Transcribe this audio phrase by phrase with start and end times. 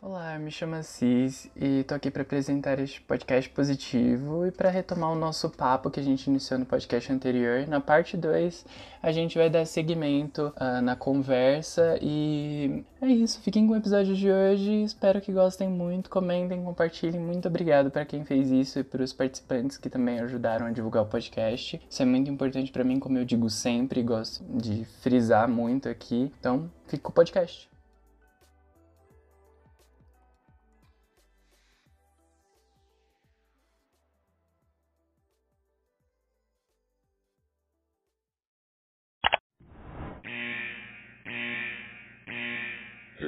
[0.00, 5.10] Olá, me chamo Cis e tô aqui para apresentar este podcast positivo e para retomar
[5.10, 7.66] o nosso papo que a gente iniciou no podcast anterior.
[7.66, 8.64] Na parte 2,
[9.02, 13.40] a gente vai dar seguimento uh, na conversa e é isso.
[13.40, 14.84] Fiquem com o episódio de hoje.
[14.84, 17.20] Espero que gostem muito, comentem, compartilhem.
[17.20, 21.02] Muito obrigado para quem fez isso e para os participantes que também ajudaram a divulgar
[21.02, 21.82] o podcast.
[21.90, 26.32] Isso é muito importante para mim, como eu digo sempre, gosto de frisar muito aqui.
[26.38, 27.68] Então, fique com o podcast.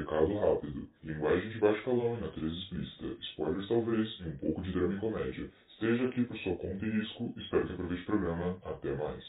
[0.00, 0.88] Recado rápido.
[1.04, 3.06] Linguagem de baixo calão e natureza explícita.
[3.20, 5.50] Spoilers talvez e um pouco de drama e comédia.
[5.72, 7.34] Esteja aqui por sua conta e risco.
[7.36, 8.58] Espero que aproveite o programa.
[8.64, 9.24] Até mais.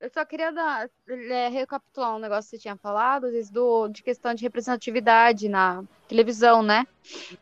[0.00, 4.34] Eu só queria dar, é, recapitular um negócio que você tinha falado, do, de questão
[4.34, 6.84] de representatividade na televisão, né?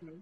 [0.02, 0.20] Uhum.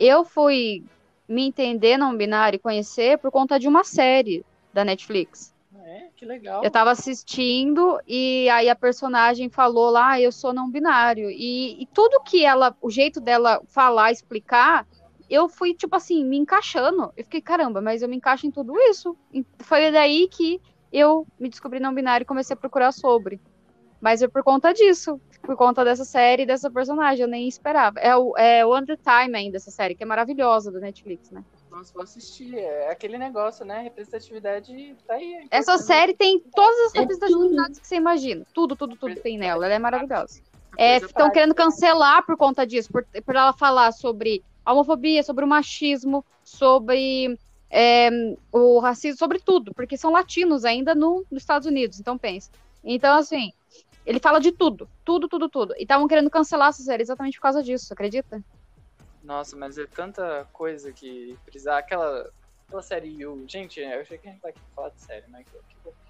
[0.00, 0.82] Eu fui
[1.28, 5.54] me entender não binário e conhecer por conta de uma série da Netflix.
[5.96, 6.62] É, que legal.
[6.62, 11.30] Eu tava assistindo e aí a personagem falou lá, ah, eu sou não binário.
[11.30, 14.86] E, e tudo que ela, o jeito dela falar, explicar,
[15.28, 17.12] eu fui, tipo assim, me encaixando.
[17.16, 19.16] Eu fiquei, caramba, mas eu me encaixo em tudo isso.
[19.32, 20.60] E foi daí que
[20.92, 23.40] eu me descobri não binário e comecei a procurar sobre.
[24.00, 27.98] Mas é por conta disso, por conta dessa série dessa personagem, eu nem esperava.
[28.00, 31.42] É o, é One the Time ainda, essa série, que é maravilhosa da Netflix, né?
[31.70, 32.58] Nossa, vou assistir.
[32.58, 33.82] É aquele negócio, né?
[33.82, 35.46] Representatividade tá aí.
[35.50, 38.46] É Essa série tem todas as é representatividades que você imagina.
[38.52, 39.66] Tudo, tudo, tudo tem nela.
[39.66, 40.40] Ela é maravilhosa.
[40.78, 45.44] Estão é, querendo cancelar por conta disso, por, por ela falar sobre a homofobia, sobre
[45.44, 47.38] o machismo, sobre
[47.70, 48.10] é,
[48.52, 52.50] o racismo, sobre tudo, porque são latinos ainda no, nos Estados Unidos, então pensa.
[52.84, 53.52] Então, assim,
[54.06, 55.74] ele fala de tudo, tudo, tudo, tudo.
[55.76, 58.40] E estavam querendo cancelar essa série exatamente por causa disso, acredita?
[59.22, 61.78] Nossa, mas é tanta coisa que precisar.
[61.78, 62.30] Aquela,
[62.66, 63.44] aquela série Yu.
[63.48, 65.44] Gente, eu achei que a gente tá aqui pra falar de série, mas.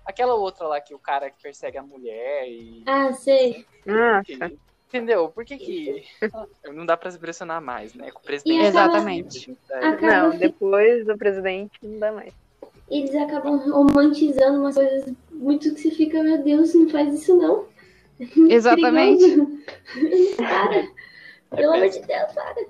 [0.05, 2.83] Aquela outra lá que o cara que persegue a mulher e.
[2.87, 3.65] Ah, sei.
[3.89, 4.23] Ah,
[4.89, 5.28] Entendeu?
[5.31, 6.05] Por que que.
[6.73, 8.11] Não dá pra se pressionar mais, né?
[8.11, 8.67] Com o presidente.
[8.67, 9.59] Exatamente.
[10.03, 12.33] Não, depois do presidente não dá mais.
[12.89, 17.67] Eles acabam romantizando umas coisas muito que você fica, meu Deus, não faz isso não.
[18.19, 19.25] Exatamente.
[20.37, 20.88] para.
[21.50, 22.66] Pelo amor de Deus, para.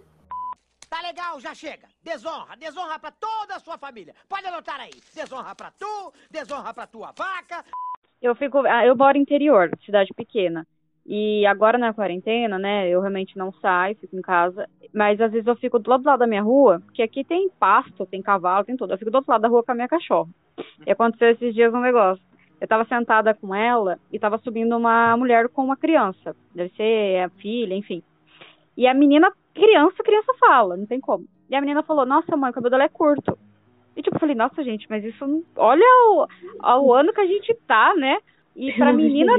[0.89, 1.89] Tá legal, já chega.
[2.03, 4.15] Desonra, desonra pra toda a sua família.
[4.29, 4.93] Pode anotar aí.
[5.15, 7.65] Desonra pra tu, desonra pra tua vaca.
[8.23, 10.67] Eu fico, ah, eu moro interior, cidade pequena.
[11.05, 15.47] E agora na quarentena, né, eu realmente não saio, fico em casa, mas às vezes
[15.47, 18.93] eu fico do lado da minha rua, porque aqui tem pasto, tem cavalo, tem tudo.
[18.93, 20.29] Eu fico do outro lado da rua com a minha cachorra.
[20.85, 22.23] E aconteceu esses dias um negócio.
[22.61, 26.35] Eu tava sentada com ela e tava subindo uma mulher com uma criança.
[26.55, 28.03] Deve ser a filha, enfim.
[28.77, 31.27] E a menina criança, criança fala, não tem como.
[31.49, 33.39] E a menina falou, nossa mãe, o cabelo dela é curto.
[33.97, 36.27] E tipo, eu falei, nossa gente, mas isso olha o,
[36.83, 38.19] o ano que a gente tá, né?
[38.57, 39.33] E pra menina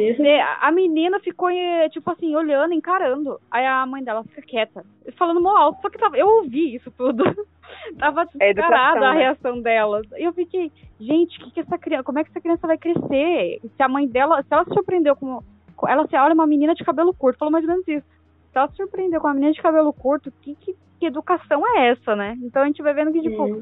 [0.61, 3.39] a menina ficou, eh, tipo assim, olhando, encarando.
[3.49, 4.85] Aí a mãe dela fica quieta,
[5.17, 7.23] falando mal alto, só que tava, eu ouvi isso tudo.
[7.97, 9.19] tava descarada é a né?
[9.19, 10.01] reação dela.
[10.17, 13.59] E eu fiquei, gente, que que essa criança, como é que essa criança vai crescer?
[13.75, 15.41] Se a mãe dela, se ela se surpreendeu com.
[15.87, 18.17] Ela se olha uma menina de cabelo curto, falou mais ou menos isso
[18.57, 20.31] ela se surpreendeu com a menina de cabelo curto.
[20.41, 22.37] Que, que, que, educação é essa, né?
[22.41, 23.57] Então a gente vai vendo que, tipo.
[23.57, 23.61] É.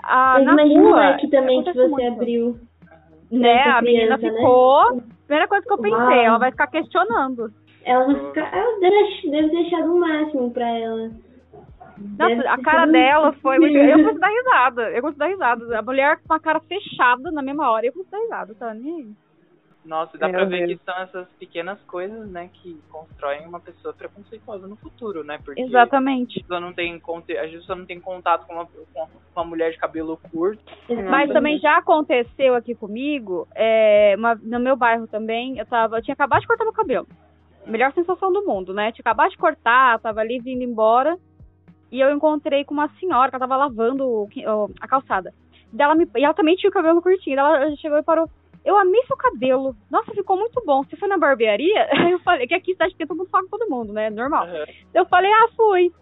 [0.00, 2.06] A, na rua, que também que você muito.
[2.06, 2.58] abriu.
[3.30, 4.30] Né, a menina né?
[4.30, 4.96] ficou.
[4.96, 5.02] Né?
[5.26, 6.12] Primeira coisa que eu pensei, Uau.
[6.12, 7.52] ela vai ficar questionando.
[7.84, 8.56] Ela vai ficar.
[8.56, 11.10] Ela deve, deve deixar o máximo pra ela.
[12.18, 13.76] Nossa, a cara dela foi muito.
[13.76, 14.90] Eu gosto da risada.
[14.90, 15.78] Eu gosto da risada.
[15.78, 17.86] A mulher com a cara fechada na mesma hora.
[17.86, 18.72] Eu gosto da risada, tá?
[18.72, 19.16] Nem.
[19.88, 20.78] Nossa, dá Meu pra ver Deus.
[20.78, 25.38] que são essas pequenas coisas, né, que constroem uma pessoa preconceituosa no futuro, né?
[25.42, 26.44] Porque Exatamente.
[26.50, 30.20] A não tem, a pessoa não tem contato com uma, com uma mulher de cabelo
[30.30, 30.62] curto.
[31.08, 36.02] Mas também já aconteceu aqui comigo, é, uma, no meu bairro também, eu tava, eu
[36.02, 37.06] tinha acabado de cortar meu cabelo.
[37.66, 38.92] Melhor sensação do mundo, né?
[38.92, 41.16] Tinha acabado de cortar, tava ali vindo embora.
[41.90, 44.28] E eu encontrei com uma senhora que ela tava lavando
[44.80, 45.32] a calçada.
[45.72, 47.38] Dela me, e ela também tinha o cabelo curtinho.
[47.38, 48.28] Ela chegou e parou
[48.64, 49.74] eu amei seu cabelo.
[49.90, 50.82] Nossa, ficou muito bom.
[50.82, 51.88] Você foi na barbearia?
[52.10, 54.10] Eu falei, que aqui cidade pequena todo mundo fala com todo mundo, né?
[54.10, 54.46] Normal.
[54.46, 54.64] Uhum.
[54.94, 55.92] Eu falei, ah, fui.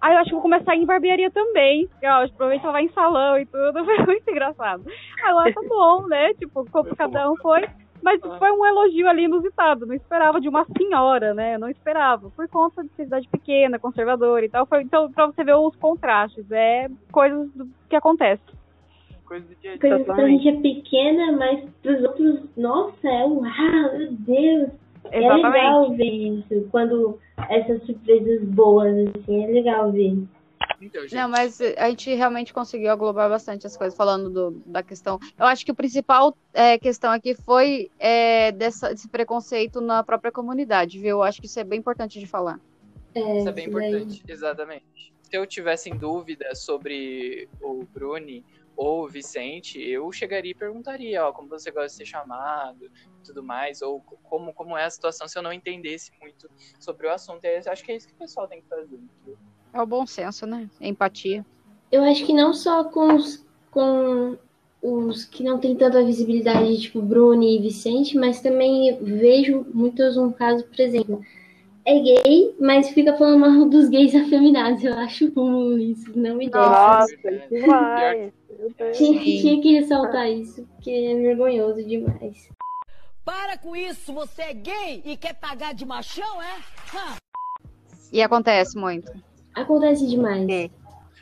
[0.00, 1.86] Aí eu acho que vou começar a ir em barbearia também.
[2.00, 3.84] Eu, provavelmente ela vai em salão e tudo.
[3.84, 4.84] Foi muito engraçado.
[5.22, 6.32] Aí lá tá bom, né?
[6.34, 7.68] Tipo, como cada um foi.
[8.02, 9.84] Mas foi um elogio ali inusitado.
[9.84, 11.58] Não esperava de uma senhora, né?
[11.58, 12.30] Não esperava.
[12.30, 14.64] Por conta de ser cidade pequena, conservadora e tal.
[14.64, 16.50] Foi, então, pra você ver os contrastes.
[16.50, 18.59] É coisas do que acontecem
[19.30, 20.04] coisa do dia a dia.
[20.04, 24.70] Pra gente é pequena, mas pros outros, nossa, é uau, meu Deus.
[25.12, 25.46] É Exatamente.
[25.52, 27.18] legal ver isso, quando
[27.48, 30.18] essas surpresas boas, assim, é legal ver.
[30.82, 34.82] Então, gente, Não, mas a gente realmente conseguiu aglobar bastante as coisas, falando do- da
[34.82, 35.18] questão.
[35.38, 40.30] Eu acho que o principal é, questão aqui foi é, dessa, desse preconceito na própria
[40.32, 41.10] comunidade, viu?
[41.10, 42.58] Eu acho que isso é bem importante de falar.
[43.14, 43.88] É, Isso é bem isso daí.
[43.94, 44.84] importante, exatamente.
[45.22, 48.44] Se eu tivesse em dúvida sobre o Bruni
[48.80, 53.22] ou o Vicente, eu chegaria e perguntaria, ó, como você gosta de ser chamado, e
[53.22, 57.10] tudo mais, ou como, como é a situação se eu não entendesse muito sobre o
[57.10, 57.44] assunto.
[57.44, 58.98] Eu acho que é isso que o pessoal tem que fazer.
[59.74, 60.66] É o bom senso, né?
[60.80, 61.44] Empatia.
[61.92, 64.38] Eu acho que não só com os, com
[64.80, 70.32] os que não tem tanta visibilidade, tipo Bruni e Vicente, mas também vejo muitos um
[70.32, 71.22] caso, por exemplo,
[71.90, 74.84] é gay, mas fica falando mal dos gays afeminados.
[74.84, 76.58] Eu acho ruim isso, não me desce.
[76.58, 77.16] Nossa,
[77.50, 78.32] demais.
[78.96, 82.48] Tinha, tinha que ressaltar isso, porque é vergonhoso demais.
[83.24, 86.58] Para com isso, você é gay e quer pagar de machão, é?
[88.12, 89.12] E acontece muito.
[89.54, 90.48] Acontece demais.
[90.48, 90.70] É.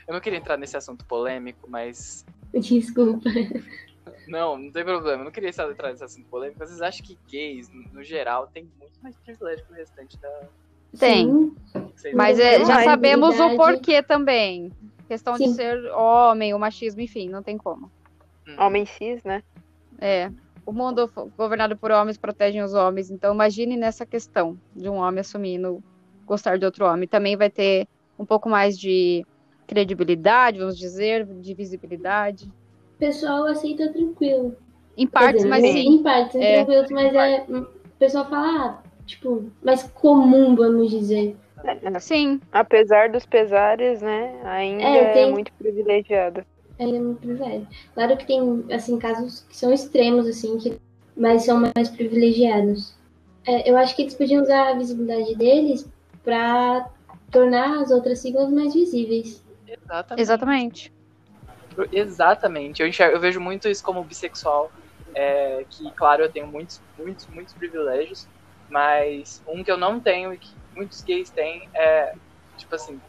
[0.06, 2.24] Eu não queria entrar nesse assunto polêmico, mas.
[2.52, 3.30] Desculpa.
[4.26, 5.20] Não, não tem problema.
[5.20, 8.98] Eu não queria entrar nesse assunto polêmico, vocês acham que gays, no- geral, têm muito
[9.02, 10.42] mais privilégio que o restante da.
[10.98, 11.52] Tem.
[12.14, 14.72] Mas é, tem já mais sabemos o porquê também.
[15.06, 15.54] Questão de Sim.
[15.54, 17.90] ser homem, o machismo, enfim, não tem como.
[18.46, 18.56] Hum.
[18.58, 19.42] Homem cis, né?
[19.98, 20.30] É.
[20.64, 23.10] O mundo governado por homens protegem os homens.
[23.10, 25.82] Então imagine nessa questão de um homem assumindo
[26.26, 27.08] gostar de outro homem.
[27.08, 27.88] Também vai ter
[28.18, 29.24] um pouco mais de
[29.66, 32.50] credibilidade, vamos dizer, de visibilidade.
[32.98, 34.56] O pessoal aceita tranquilo.
[34.96, 35.88] Em partes, dizer, mas sim.
[35.94, 36.64] Em partes, É.
[36.64, 37.44] tranquilos, mas é.
[37.48, 37.66] O
[37.96, 41.36] pessoal fala, ah, tipo, mais comum, vamos dizer.
[42.00, 42.40] Sim.
[42.50, 44.40] Apesar dos pesares, né?
[44.44, 46.44] Ainda É, é, tem- muito privilegiado.
[46.76, 47.66] É muito privilégio.
[47.94, 50.76] Claro que tem, assim, casos que são extremos, assim, que,
[51.16, 52.94] mas são mais privilegiados.
[53.46, 55.88] É, eu acho que eles podiam usar a visibilidade deles
[56.24, 56.88] para
[57.30, 59.44] tornar as outras siglas mais visíveis.
[59.66, 60.20] Exatamente.
[60.22, 60.92] Exatamente.
[61.92, 62.80] Exatamente.
[62.82, 64.72] Eu, enxergo, eu vejo muito isso como bissexual.
[65.14, 68.28] é, que, claro, eu tenho muitos, muitos, muitos privilégios,
[68.68, 72.12] mas um que eu não tenho e que muitos gays têm é,
[72.56, 73.00] tipo assim,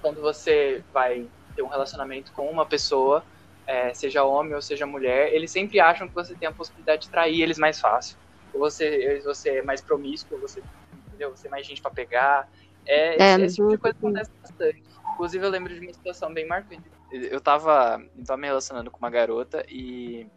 [0.00, 3.24] quando você vai ter um relacionamento com uma pessoa,
[3.66, 7.10] é, seja homem ou seja mulher, eles sempre acham que você tem a possibilidade de
[7.10, 8.18] trair eles mais fácil.
[8.52, 10.62] Ou você, você é mais promíscuo, você,
[11.08, 11.30] entendeu?
[11.30, 12.46] Você é mais gente pra pegar.
[12.86, 14.82] É, É, esse, esse tipo de coisa acontece bastante.
[15.14, 16.90] Inclusive, eu lembro de uma situação bem marcante.
[17.08, 20.28] Eu tava, eu tava me relacionando com uma garota e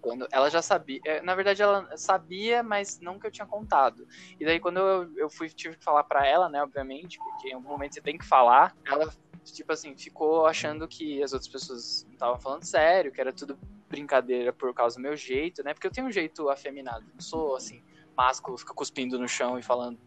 [0.00, 4.06] quando ela já sabia, é, na verdade ela sabia, mas nunca eu tinha contado.
[4.38, 7.54] E daí quando eu, eu fui tive que falar pra ela, né, obviamente, porque em
[7.54, 9.12] algum momento você tem que falar, ela
[9.44, 13.58] tipo assim, ficou achando que as outras pessoas não estavam falando sério, que era tudo
[13.88, 15.74] brincadeira por causa do meu jeito, né?
[15.74, 17.82] Porque eu tenho um jeito afeminado, não sou assim,
[18.16, 19.98] másculo, fica cuspindo no chão e falando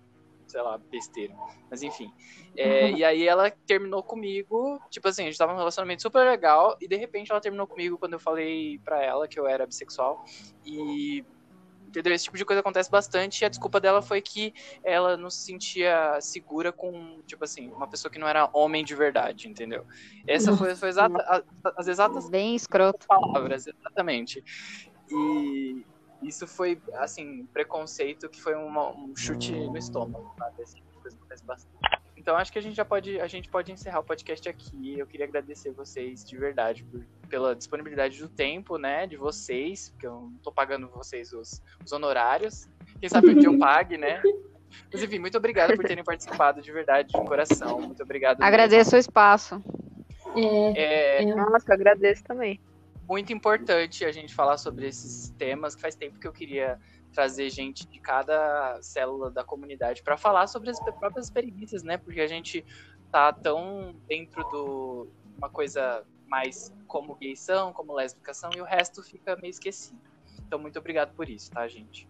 [0.51, 1.33] sei lá, besteira.
[1.69, 2.11] Mas enfim.
[2.57, 6.75] É, e aí ela terminou comigo, tipo assim, a gente tava num relacionamento super legal,
[6.81, 10.23] e de repente ela terminou comigo quando eu falei pra ela que eu era bissexual.
[10.65, 11.23] E.
[11.87, 12.13] Entendeu?
[12.13, 15.43] Esse tipo de coisa acontece bastante, e a desculpa dela foi que ela não se
[15.43, 19.83] sentia segura com, tipo assim, uma pessoa que não era homem de verdade, entendeu?
[20.25, 21.43] Essa foi, foi exata, a-
[21.77, 23.05] as exatas Bem escroto.
[23.05, 24.41] palavras, exatamente.
[25.09, 25.85] E
[26.21, 30.63] isso foi, assim, preconceito que foi uma- um chute no estômago, sabe?
[30.65, 31.75] De coisa acontece bastante.
[32.15, 34.99] Então acho que a gente já pode, a gente pode encerrar o podcast aqui.
[34.99, 40.05] Eu queria agradecer vocês de verdade por- pela disponibilidade do tempo, né, de vocês, porque
[40.05, 42.67] eu não tô pagando vocês os, os honorários.
[42.99, 44.21] Quem sabe um dia eu pague, né?
[44.93, 47.81] Mas enfim, muito obrigado por terem participado de verdade, de coração.
[47.81, 48.37] Muito obrigado.
[48.37, 48.45] mesmo.
[48.47, 49.61] Agradeço o espaço.
[50.35, 52.59] É, É, é, Nossa, eu agradeço também.
[53.11, 56.79] Muito importante a gente falar sobre esses temas, que faz tempo que eu queria
[57.11, 61.97] trazer gente de cada célula da comunidade para falar sobre as próprias experiências, né?
[61.97, 62.63] Porque a gente
[63.11, 68.63] tá tão dentro do uma coisa mais como gays são, como lésbicas são, e o
[68.63, 69.99] resto fica meio esquecido.
[70.47, 72.07] Então, muito obrigado por isso, tá, gente?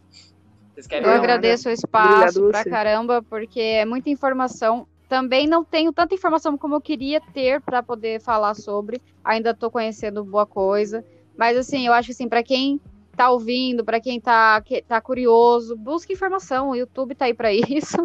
[0.72, 2.70] Vocês querem Eu agradeço o espaço Obrigado pra você.
[2.70, 4.88] caramba, porque é muita informação.
[5.12, 9.02] Também não tenho tanta informação como eu queria ter para poder falar sobre.
[9.22, 11.04] Ainda tô conhecendo boa coisa.
[11.38, 12.80] Mas assim, eu acho que assim, para quem
[13.14, 16.70] tá ouvindo, para quem tá, que, tá curioso, busque informação.
[16.70, 17.98] O YouTube tá aí para isso.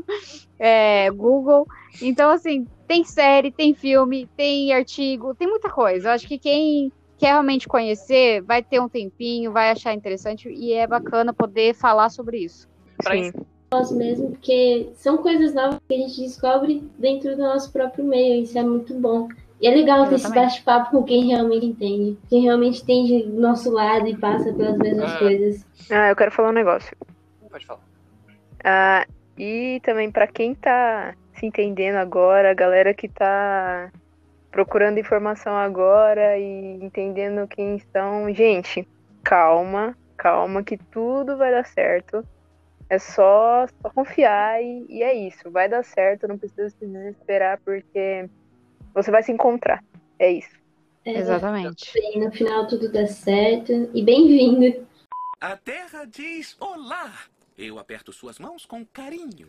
[0.58, 1.64] É, Google.
[2.02, 6.08] Então, assim, tem série, tem filme, tem artigo, tem muita coisa.
[6.08, 10.72] Eu acho que quem quer realmente conhecer vai ter um tempinho, vai achar interessante e
[10.72, 12.68] é bacana poder falar sobre isso.
[13.00, 13.30] Pra Sim.
[13.72, 18.42] Nós mesmo, porque são coisas novas que a gente descobre dentro do nosso próprio meio,
[18.42, 19.28] isso é muito bom.
[19.60, 23.70] E é legal ter esse bate-papo com quem realmente entende, quem realmente entende do nosso
[23.72, 25.18] lado e passa pelas mesmas Ah.
[25.18, 25.66] coisas.
[25.90, 26.94] Ah, eu quero falar um negócio.
[27.50, 27.80] Pode falar.
[28.62, 29.06] Ah,
[29.38, 33.90] e também pra quem tá se entendendo agora, a galera que tá
[34.50, 38.86] procurando informação agora e entendendo quem estão, gente,
[39.22, 42.24] calma, calma que tudo vai dar certo.
[42.88, 47.60] É só, só confiar e, e é isso, vai dar certo, não precisa se desesperar
[47.64, 48.28] porque
[48.94, 49.82] você vai se encontrar.
[50.18, 50.56] É isso.
[51.04, 51.92] É, Exatamente.
[51.96, 53.72] E no final tudo dá certo.
[53.94, 54.86] E bem-vindo.
[55.40, 57.12] A terra diz olá.
[57.56, 59.48] Eu aperto suas mãos com carinho.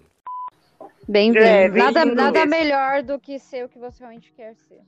[1.07, 1.45] Bem-vindo.
[1.45, 2.49] É, nada, bem-vindo nada mesmo.
[2.49, 4.81] melhor do que ser o que você realmente quer ser.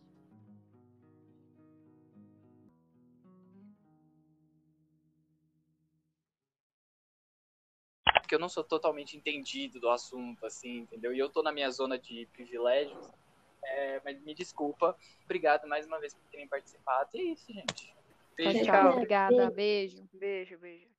[8.29, 11.11] Porque eu não sou totalmente entendido do assunto, assim, entendeu?
[11.11, 13.11] E eu tô na minha zona de privilégios.
[13.63, 14.95] É, mas me desculpa.
[15.25, 17.09] Obrigado mais uma vez por terem participado.
[17.15, 17.87] E é isso, gente.
[17.87, 17.95] Tchau,
[18.37, 18.65] Beijo.
[18.65, 18.91] tchau.
[18.91, 19.49] Obrigada.
[19.49, 20.07] Beijo.
[20.13, 20.98] Beijo, beijo.